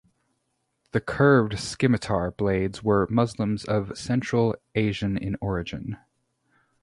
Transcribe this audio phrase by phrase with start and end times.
[0.93, 5.97] The curved scimitar blades were Muslims of Central Asian in origin.